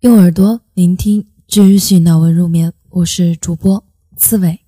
[0.00, 3.84] 用耳朵聆听治愈系脑文入眠，我是主播
[4.16, 4.58] 刺猬。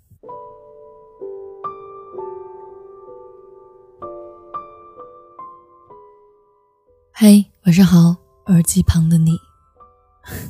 [7.15, 8.15] 嘿，晚上好，
[8.45, 9.39] 耳机旁的你，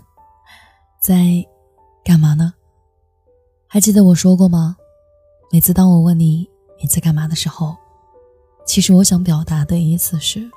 [1.01, 1.46] 在
[2.03, 2.53] 干嘛呢？
[3.69, 4.77] 还记得我说过吗？
[5.53, 7.77] 每次当我问你你在干嘛的时候，
[8.67, 10.51] 其实我想表达的意思是，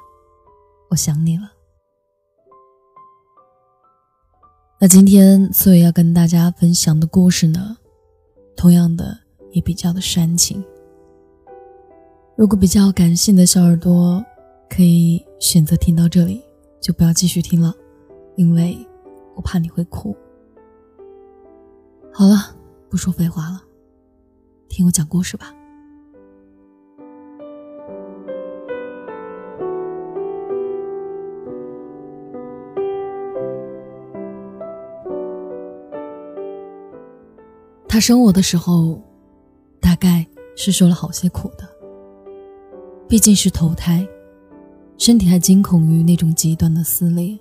[0.89, 1.51] 我想你了。
[4.77, 7.77] 那今天所以要跟大家分享的故事呢，
[8.57, 9.17] 同样的
[9.51, 10.61] 也比较的煽情。
[12.35, 14.23] 如果比较感性的小耳朵，
[14.69, 16.43] 可以选择听到这里，
[16.81, 17.73] 就不要继续听了，
[18.35, 18.77] 因为
[19.33, 20.13] 我怕你会哭。
[22.11, 22.53] 好了，
[22.89, 23.63] 不说废话了，
[24.67, 25.54] 听我讲故事吧。
[37.95, 39.01] 他生我的时候，
[39.79, 41.65] 大概是受了好些苦的。
[43.07, 44.05] 毕竟是头胎，
[44.97, 47.39] 身体还惊恐于那种极端的撕裂，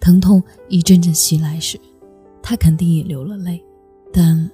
[0.00, 1.78] 疼痛一阵阵袭来时，
[2.42, 3.62] 他肯定也流了泪，
[4.10, 4.50] 但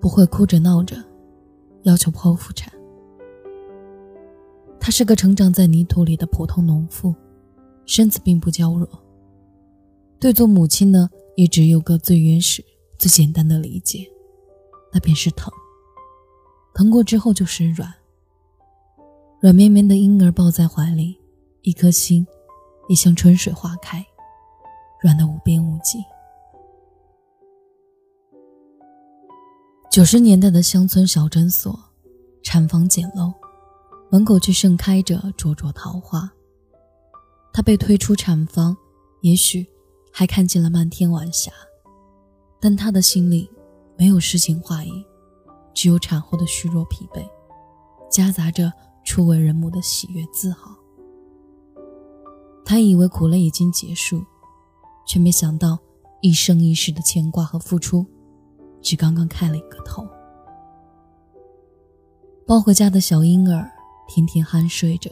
[0.00, 0.96] 不会哭着闹着
[1.82, 2.72] 要求剖腹产。
[4.80, 7.14] 他是个成长在泥土里的普通农妇，
[7.84, 8.88] 身子并不娇弱。
[10.18, 12.64] 对做母亲呢，也只有个最原始、
[12.98, 14.10] 最简单的理解。
[14.92, 15.52] 那便是疼，
[16.74, 17.92] 疼过之后就是软，
[19.40, 21.20] 软绵绵的婴儿抱在怀里，
[21.62, 22.26] 一颗心
[22.88, 24.04] 也像春水花开，
[25.00, 25.98] 软的无边无际。
[29.90, 31.78] 九十年代的乡村小诊所，
[32.42, 33.32] 产房简陋，
[34.10, 36.30] 门口却盛开着灼灼桃花。
[37.52, 38.76] 他被推出产房，
[39.22, 39.66] 也许
[40.12, 41.50] 还看见了漫天晚霞，
[42.60, 43.50] 但他的心里。
[43.98, 45.04] 没有诗情画意，
[45.74, 47.28] 只有产后的虚弱疲惫，
[48.08, 48.72] 夹杂着
[49.04, 50.70] 初为人母的喜悦自豪。
[52.64, 54.24] 他以为苦累已经结束，
[55.04, 55.76] 却没想到
[56.20, 58.06] 一生一世的牵挂和付出，
[58.80, 60.06] 只刚刚开了一个头。
[62.46, 63.68] 抱回家的小婴儿
[64.06, 65.10] 天天酣睡着，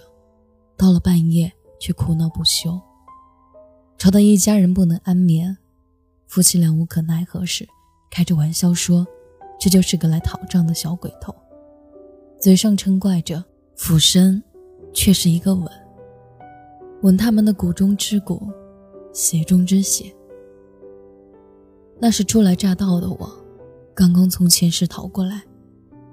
[0.76, 2.80] 到了半夜却哭闹不休，
[3.98, 5.58] 吵得一家人不能安眠。
[6.28, 7.68] 夫妻俩无可奈何时。
[8.10, 9.06] 开着玩笑说
[9.58, 11.34] ：“这就是个来讨账的小鬼头。”
[12.40, 13.42] 嘴上嗔怪着，
[13.74, 14.42] 俯身
[14.92, 15.66] 却是一个吻，
[17.02, 18.48] 吻他们的骨中之骨，
[19.12, 20.14] 血中之血。
[21.98, 23.30] 那是初来乍到的我，
[23.94, 25.42] 刚刚从前世逃过来，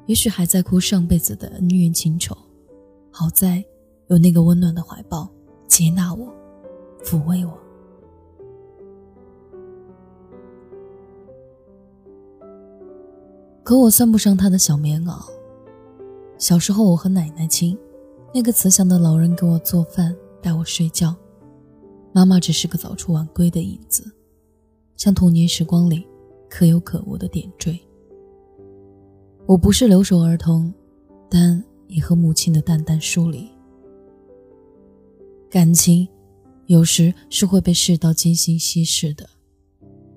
[0.06, 2.36] 也许还在哭上辈子的恩怨情仇。
[3.12, 3.64] 好在
[4.08, 5.30] 有那个温暖的怀抱，
[5.68, 6.34] 接纳我，
[7.04, 7.63] 抚慰我。
[13.64, 15.24] 可我算不上他的小棉袄。
[16.38, 17.78] 小时候，我和奶奶亲，
[18.34, 21.16] 那个慈祥的老人给我做饭，带我睡觉，
[22.12, 24.04] 妈妈只是个早出晚归的影子，
[24.98, 26.06] 像童年时光里
[26.50, 27.80] 可有可无的点缀。
[29.46, 30.74] 我不是留守儿童，
[31.30, 33.50] 但也和母亲的淡淡疏离。
[35.50, 36.06] 感情，
[36.66, 39.30] 有时是会被世道精心稀释的。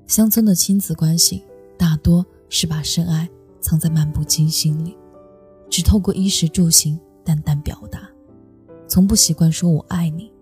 [0.08, 1.42] 乡村的亲子关系，
[1.76, 3.28] 大多是把深爱。
[3.66, 4.96] 藏在漫不经心里，
[5.68, 8.08] 只透过衣食住行淡淡表达，
[8.86, 10.32] 从不习惯说我爱你。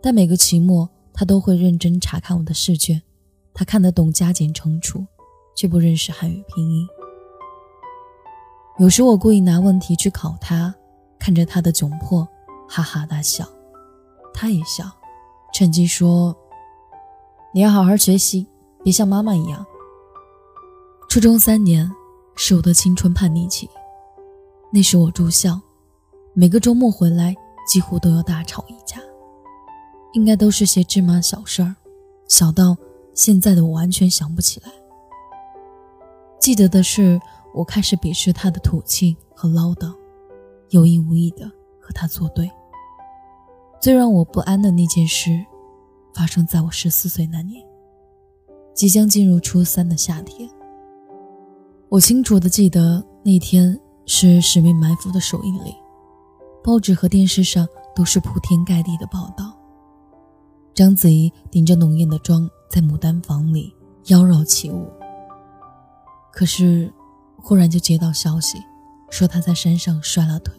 [0.00, 3.02] 但每个期末，他都会认真查看我的试卷，
[3.52, 5.04] 他看得懂加减乘除，
[5.56, 6.86] 却不认识汉语拼音。
[8.78, 10.72] 有时我故意拿问题去考他，
[11.18, 12.28] 看着他的窘迫，
[12.68, 13.44] 哈哈大笑，
[14.32, 14.84] 他也笑，
[15.52, 16.36] 趁机说
[17.52, 18.46] ：“你要好好学习，
[18.84, 19.66] 别像妈妈一样。”
[21.08, 21.90] 初中三年
[22.36, 23.66] 是我的青春叛逆期，
[24.70, 25.58] 那时我住校，
[26.34, 27.34] 每个周末回来
[27.66, 29.00] 几乎都要大吵一架，
[30.12, 31.74] 应该都是些芝麻小事儿，
[32.28, 32.76] 小到
[33.14, 34.70] 现在的我完全想不起来。
[36.38, 37.18] 记得的是，
[37.54, 39.94] 我开始鄙视他的土气和唠叨，
[40.68, 41.50] 有意无意的
[41.80, 42.50] 和他作对。
[43.80, 45.42] 最让我不安的那件事，
[46.12, 47.66] 发生在我十四岁那年，
[48.74, 50.46] 即将进入初三的夏天。
[51.90, 53.74] 我清楚的记得那天
[54.04, 55.74] 是《使命埋伏》的首映礼，
[56.62, 59.56] 报纸和电视上都是铺天盖地的报道。
[60.74, 63.74] 章子怡顶着浓艳的妆在牡丹房里
[64.08, 64.86] 妖娆起舞。
[66.30, 66.92] 可是，
[67.38, 68.58] 忽然就接到消息，
[69.08, 70.54] 说她在山上摔了腿。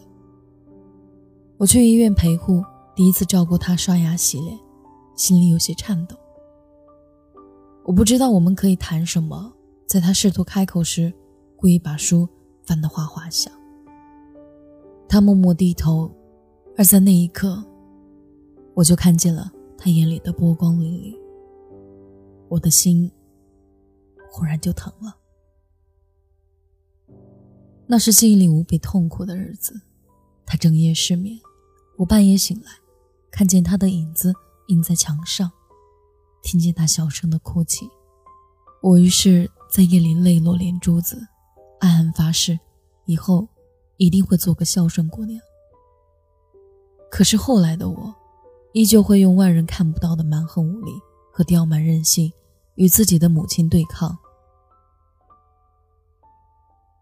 [1.58, 2.64] 我去医院陪护，
[2.96, 4.58] 第一次照顾她刷牙洗脸，
[5.16, 6.16] 心里有些颤抖。
[7.86, 9.54] 我不知道我们可以谈什么，
[9.88, 11.14] 在他试图开口时，
[11.60, 12.26] 故意把书
[12.64, 13.52] 翻得哗哗响。
[15.10, 16.10] 他默默低头，
[16.78, 17.62] 而在那一刻，
[18.74, 21.14] 我就看见了他眼里的波光粼粼。
[22.48, 23.12] 我的心
[24.32, 25.18] 忽然就疼了。
[27.88, 29.82] 那是记忆里无比痛苦的日子，
[30.46, 31.38] 他整夜失眠，
[31.98, 32.72] 我半夜醒来，
[33.30, 34.34] 看见他的影子
[34.68, 35.52] 印在墙上，
[36.42, 37.90] 听见他小声的哭泣，
[38.82, 41.28] 我于是在夜里泪落连珠子，
[41.80, 42.60] 暗暗发誓，
[43.06, 43.48] 以后
[43.98, 45.40] 一定会做个孝顺姑娘。
[47.10, 48.14] 可是后来的我，
[48.74, 50.92] 依旧会用外人看不到的蛮横无理
[51.32, 52.32] 和刁蛮任性。
[52.76, 54.18] 与自己的母亲对抗。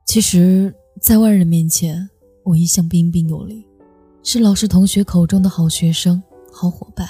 [0.07, 2.09] 其实，在外人面前，
[2.41, 3.63] 我一向彬彬有礼，
[4.23, 7.07] 是老师、同学口中的好学生、好伙伴。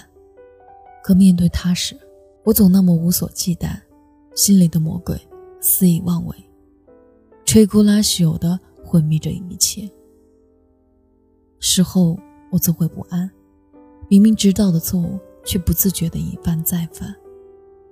[1.02, 1.98] 可面对他时，
[2.44, 3.80] 我总那么无所忌惮，
[4.36, 5.18] 心里的魔鬼
[5.62, 6.36] 肆意妄为，
[7.48, 9.90] 摧枯拉朽的毁灭着一切。
[11.60, 12.20] 事后，
[12.52, 13.32] 我总会不安，
[14.10, 17.16] 明明知道的错误，却不自觉的一犯再犯。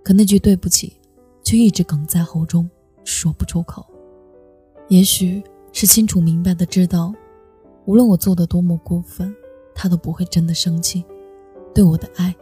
[0.04, 0.98] 可那句对不起，
[1.42, 2.70] 却一直哽在喉中，
[3.06, 3.86] 说不出口。
[4.90, 5.42] 也许
[5.72, 7.16] 是清楚明白的知道，
[7.86, 9.34] 无论我做的多么过分，
[9.74, 11.06] 他都不会真的生气，
[11.74, 12.36] 对我的爱，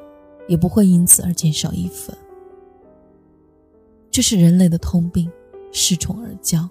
[0.48, 2.18] 也不会因此而减少一分。
[4.10, 5.31] 这是人类的通病，
[5.71, 6.68] 恃宠而骄，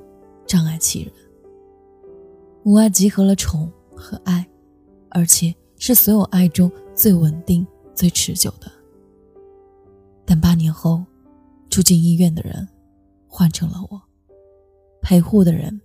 [0.53, 1.13] 障碍其人。
[2.63, 4.47] 母爱集合了宠和爱，
[5.09, 8.71] 而且是所有爱中最稳定、最持久的。
[10.27, 11.03] 但八年后，
[11.71, 12.69] 住进医院的人
[13.27, 13.99] 换成了我，
[15.01, 15.81] 陪护的人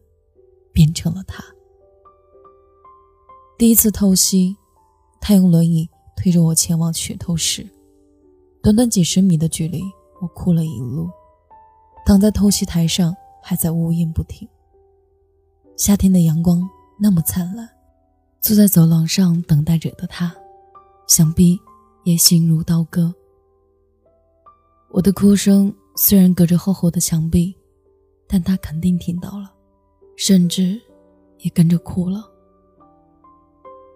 [0.73, 1.41] 变成了他。
[3.57, 4.57] 第一次透析，
[5.21, 7.65] 他用轮椅推着我前往取透室，
[8.61, 9.81] 短短几十米的距离，
[10.21, 11.09] 我哭了一路。
[12.05, 14.45] 躺在透析台上，还在呜咽不停。
[15.77, 16.67] 夏天的阳光
[16.99, 17.69] 那么灿烂，
[18.41, 20.35] 坐在走廊上等待着的他，
[21.07, 21.55] 想必
[22.03, 23.13] 也心如刀割。
[24.89, 27.55] 我的哭声虽然隔着厚厚的墙壁，
[28.27, 29.53] 但他肯定听到了，
[30.15, 30.81] 甚至
[31.41, 32.27] 也跟着哭了。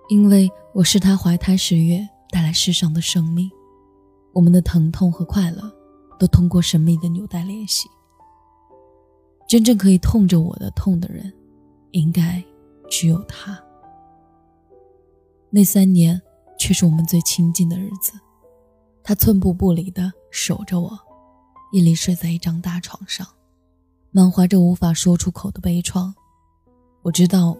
[0.07, 3.50] 因为我是他怀胎十月带来世上的生命，
[4.34, 5.63] 我们的疼痛和快乐
[6.19, 7.89] 都通过神秘的纽带联系。
[9.50, 11.34] 真正可以痛着我的痛的人，
[11.91, 12.43] 应该
[12.89, 13.61] 只有他。
[15.49, 16.21] 那三年
[16.57, 18.13] 却是我们最亲近的日子。
[19.03, 20.97] 他寸步不离地守着我，
[21.73, 23.27] 夜里睡在一张大床上，
[24.11, 26.13] 满怀着无法说出口的悲怆。
[27.01, 27.57] 我知道，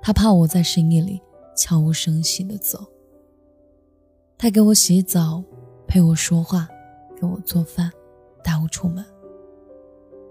[0.00, 1.20] 他怕我在深夜里
[1.56, 2.84] 悄无声息地走。
[4.36, 5.42] 他给我洗澡，
[5.86, 6.68] 陪我说话，
[7.20, 7.90] 给我做饭，
[8.42, 9.04] 带我出门。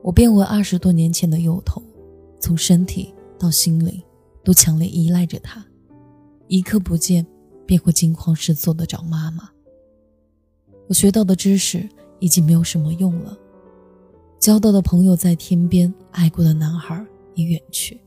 [0.03, 1.81] 我变为二十多年前的幼童，
[2.41, 4.03] 从身体到心里，
[4.43, 5.65] 都强烈依赖着他。
[6.47, 7.25] 一刻不见，
[7.65, 9.49] 便会惊慌失措的找妈妈。
[10.88, 11.89] 我学到的知识
[12.19, 13.35] 已经没有什么用了，
[14.38, 17.03] 交到的朋友在天边，爱过的男孩
[17.33, 17.99] 也远去，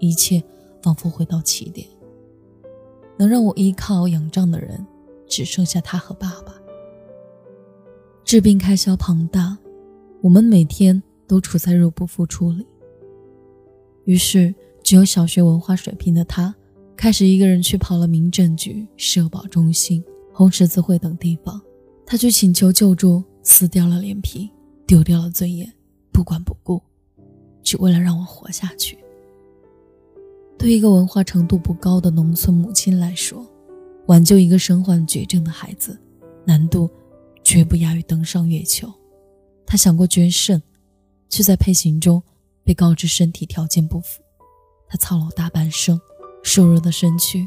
[0.00, 0.42] 一切
[0.82, 1.86] 仿佛回到起点。
[3.16, 4.84] 能让我依靠仰仗的人，
[5.28, 6.54] 只剩下他和爸爸。
[8.24, 9.56] 治病开销庞大，
[10.22, 12.66] 我们每天都处在入不敷出里。
[14.06, 16.54] 于是，只有小学文化水平的他，
[16.96, 21.60] 开始一个人去跑了民政局、社保中心、红十字会等地方。
[22.06, 24.48] 他去请求救助，撕掉了脸皮，
[24.86, 25.70] 丢掉了尊严，
[26.12, 26.80] 不管不顾，
[27.64, 28.96] 只为了让我活下去。
[30.56, 33.44] 对一个文化程度不高的农村母亲来说，
[34.06, 35.98] 挽救一个身患绝症的孩子，
[36.44, 36.88] 难度
[37.42, 38.88] 绝不亚于登上月球。
[39.66, 40.62] 他想过捐肾，
[41.28, 42.22] 却在配型中
[42.66, 44.20] 被告知身体条件不符。
[44.88, 46.00] 他操劳大半生，
[46.42, 47.46] 瘦弱的身躯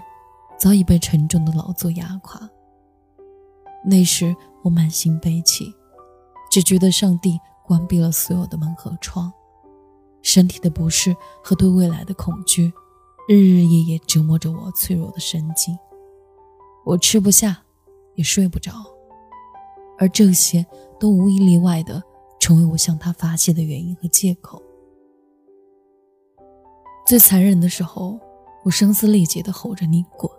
[0.58, 2.50] 早已被沉重的劳作压垮。
[3.86, 5.74] 那时我满心悲戚，
[6.50, 9.32] 只觉得上帝关闭了所有的门和窗，
[10.22, 12.74] 身体的不适和对未来的恐惧，
[13.28, 15.78] 日日夜夜折磨着我脆弱的神经。
[16.86, 17.62] 我吃不下，
[18.16, 18.74] 也睡不着，
[19.98, 20.66] 而这些
[21.00, 22.02] 都无一例外的
[22.40, 24.62] 成为我向他发泄的原因和借口。
[27.10, 28.20] 最残忍的时候，
[28.64, 30.32] 我声嘶力竭地吼着：“你滚！”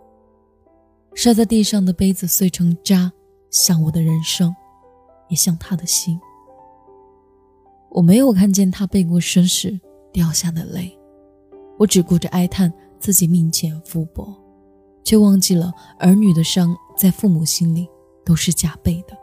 [1.16, 3.10] 摔在地上的杯子碎成渣。
[3.50, 4.54] 像我的人生，
[5.28, 6.16] 也像他的心。
[7.88, 9.80] 我没有看见他背过身时
[10.12, 10.96] 掉下的泪，
[11.76, 14.32] 我只顾着哀叹自己命浅福薄，
[15.02, 17.88] 却忘记了儿女的伤在父母心里
[18.24, 19.18] 都是加倍的。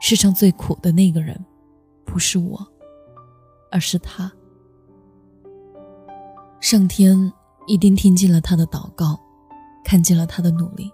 [0.00, 1.40] 世上最苦的那个人，
[2.04, 2.66] 不是我，
[3.70, 4.32] 而是他。
[6.62, 7.30] 上天
[7.66, 9.20] 一定听见了他的祷告，
[9.84, 10.88] 看见了他的努力，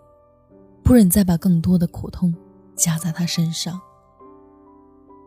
[0.82, 2.34] 不忍再把更多的苦痛
[2.74, 3.78] 加在他身上。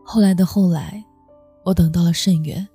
[0.02, 1.02] 后来的后来，
[1.64, 2.68] 我等到了肾源，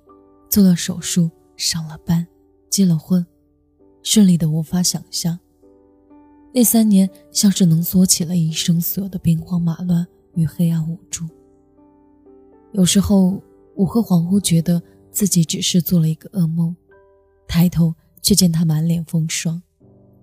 [0.48, 2.26] 做了手术，上了班，
[2.70, 3.24] 结了婚，
[4.02, 5.38] 顺利的无法想象。
[6.54, 11.28] 那三年像是浓缩起了一生所有的兵荒马乱与黑暗无助。
[12.72, 13.42] 有时候
[13.74, 14.82] 我会恍惚觉得
[15.12, 16.74] 自己只是做了一个噩梦，
[17.48, 19.60] 抬头却见他满脸风霜。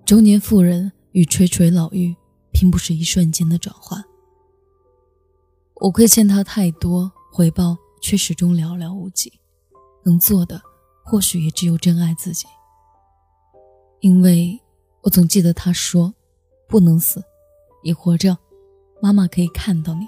[0.06, 2.16] 中年妇人与垂垂老妪，
[2.54, 4.02] 并不是一瞬间的转换。
[5.82, 9.34] 我亏欠他太多，回报却始终寥寥无几，
[10.04, 10.62] 能做的
[11.04, 12.46] 或许也只有珍爱自己。
[14.00, 14.62] 因为
[15.02, 16.14] 我总记得他说
[16.70, 17.24] ：“不能死，
[17.84, 18.38] 你活着，
[19.02, 20.08] 妈妈可以看到你，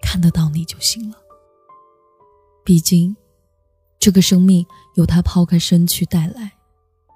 [0.00, 1.16] 看得到你就行了。
[2.64, 3.16] 毕竟，
[4.04, 6.52] 这个生命由他抛开身躯带来，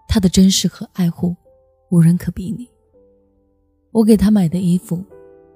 [0.08, 1.36] 他的珍视和爱护，
[1.90, 2.66] 无人可比拟。
[3.90, 5.04] 我给他买的衣服，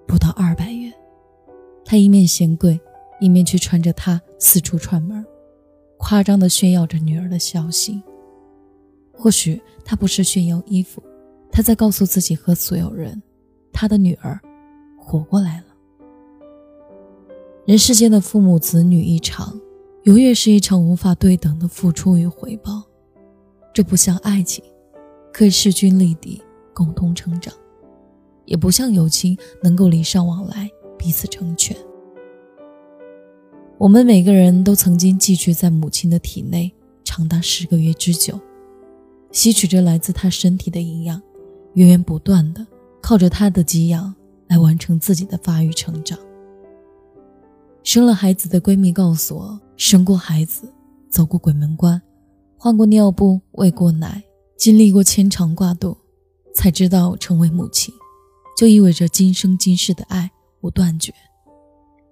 [0.07, 0.93] 不到二百元。”
[1.87, 2.79] 他一面嫌贵，
[3.19, 5.25] 一面却穿着它四处串门，
[5.97, 8.03] 夸张地炫耀着女儿的孝心。
[9.11, 11.03] 或许他不是炫耀衣服，
[11.51, 13.23] 他在告诉自己和所有人，
[13.73, 14.39] 他的女儿
[14.99, 15.65] 活过来了。
[17.65, 19.59] 人世间的父母子女一场，
[20.05, 22.83] 永远是一场无法对等的付出与回报。
[23.73, 24.63] 这不像爱情，
[25.33, 26.43] 可以势均力敌，
[26.75, 27.55] 共同成长；
[28.45, 30.69] 也不像友情，能够礼尚往来。
[30.99, 31.77] 彼此成全。
[33.77, 38.39] 我们每个人都曾经寄居在母亲的体内长达十个月之久，
[39.33, 41.21] 吸取着来自她身体的营养，
[41.75, 42.65] 源源不断的
[43.01, 44.15] 靠着她的给养
[44.47, 46.17] 来完成自己的发育成长。
[47.85, 50.73] 生了孩子的闺蜜告诉我，生过孩子，
[51.11, 52.01] 走过鬼门关，
[52.57, 54.23] 换过尿布，喂过奶，
[54.57, 55.97] 经历过牵肠挂肚，
[56.55, 57.93] 才知道成为母亲，
[58.57, 60.31] 就意味着今生今世的爱。
[60.61, 61.13] 不断绝，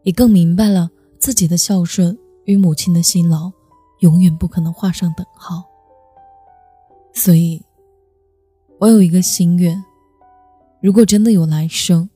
[0.03, 3.53] 也更明白了自己的孝顺与母亲的辛劳，
[4.01, 5.63] 永远不可能画上等号。
[7.15, 7.63] 所以，
[8.81, 9.81] 我有一个心愿：
[10.83, 12.11] 如果真的有来生，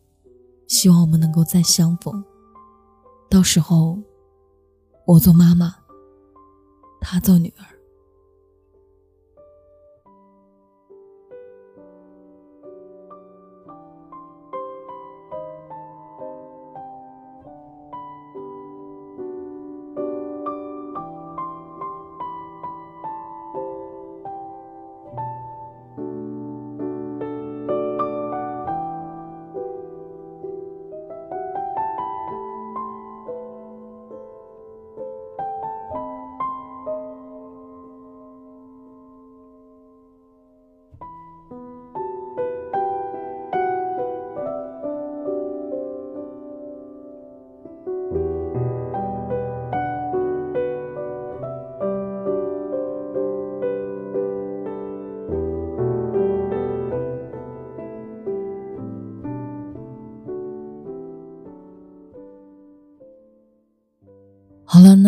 [0.67, 2.25] 希望我们能够再相逢。
[3.28, 3.99] 到时候，
[5.07, 5.75] 我做妈妈，
[7.00, 7.74] 她做女儿。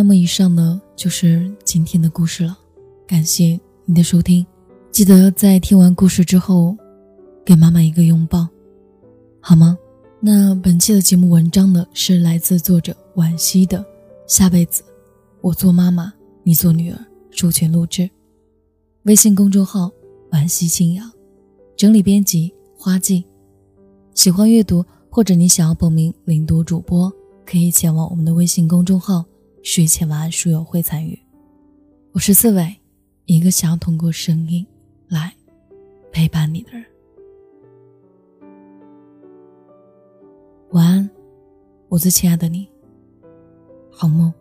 [0.07, 2.57] 那么以上呢就是今天的故事了，
[3.09, 4.47] 感谢你的收听，
[4.93, 6.77] 记得在听完故事之后，
[7.45, 8.47] 给妈妈一个拥抱，
[9.41, 9.77] 好吗？
[10.21, 13.85] 那本期的节目文章呢是来自作者惋惜的，
[14.29, 14.85] 下辈子
[15.41, 16.99] 我做妈妈，你做女儿，
[17.33, 18.09] 授权录制，
[19.07, 19.91] 微信公众号
[20.31, 21.11] 惋惜信仰，
[21.77, 23.25] 整理编辑花季，
[24.15, 27.13] 喜欢阅读或者你想要报名领读主播，
[27.45, 29.25] 可以前往我们的微信公众号。
[29.67, 31.19] 睡前晚安书友会参与，
[32.13, 32.77] 我是四伟，
[33.25, 34.65] 一个想要通过声音
[35.09, 35.35] 来
[36.13, 36.85] 陪伴你的人。
[40.71, 41.11] 晚安，
[41.89, 42.69] 我最亲爱的你，
[43.91, 44.33] 好梦。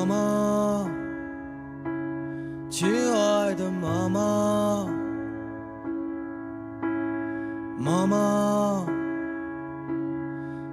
[0.00, 0.88] 妈妈，
[2.70, 4.86] 亲爱的妈妈，
[7.78, 8.86] 妈妈，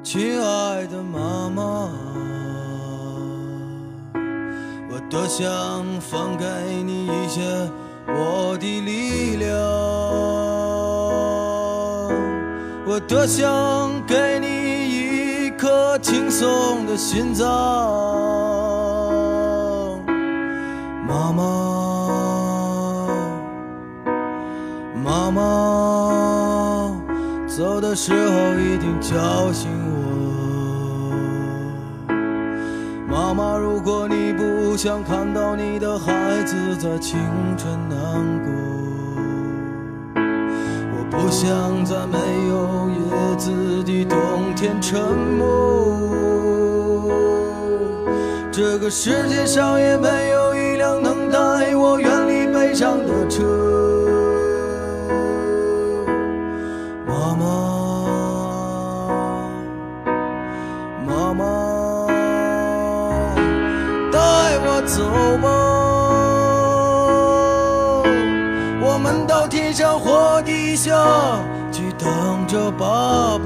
[0.01, 1.89] 亲爱的妈妈，
[4.89, 5.45] 我多想
[5.99, 6.45] 放给
[6.85, 7.41] 你一些
[8.07, 9.59] 我的力量，
[12.85, 14.47] 我多想给你
[15.47, 17.45] 一颗轻松的心脏，
[21.07, 21.43] 妈妈。
[25.05, 25.41] 妈妈，
[27.47, 29.69] 走的时候一定叫醒
[32.09, 32.11] 我。
[33.09, 37.17] 妈妈，如果你不想看到你的孩子在清
[37.55, 37.97] 晨难
[38.43, 38.51] 过，
[40.93, 42.17] 我不想在没
[42.49, 44.17] 有叶子的冬
[44.55, 45.01] 天沉
[45.37, 45.45] 默。
[48.51, 53.41] 这个世界上也没有一辆能带我远离悲伤的车。
[57.07, 57.43] 妈妈，
[61.03, 62.05] 妈妈，
[64.11, 64.19] 带
[64.61, 65.01] 我走
[65.41, 65.49] 吧，
[68.79, 70.93] 我们到天上或地下
[71.71, 73.36] 去等着爸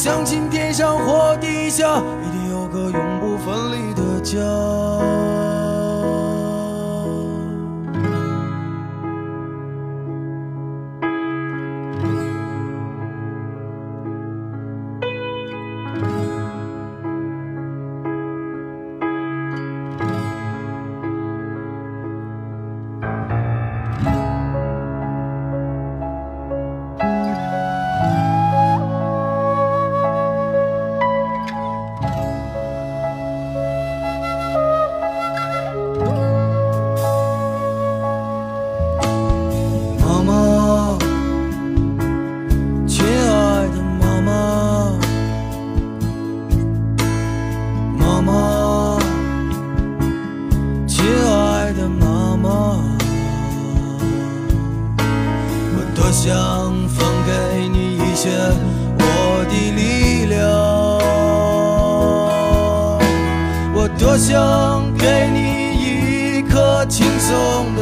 [0.00, 4.77] 相信天上或地下一定有个永不分离的家。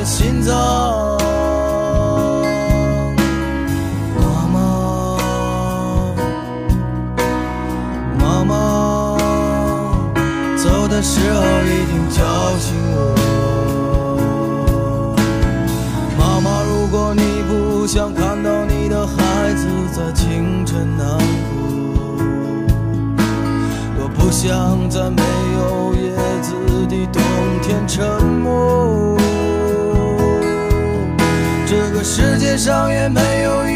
[0.06, 0.54] 心脏。
[4.16, 4.58] 妈妈，
[8.16, 9.18] 妈妈，
[10.56, 12.22] 走的时候一定叫
[12.60, 12.96] 醒我。
[16.16, 21.18] 妈妈，如果你不想看到你的孩子在清晨难
[21.50, 21.66] 过，
[23.98, 25.10] 我不想在
[32.16, 33.75] 世界上也没有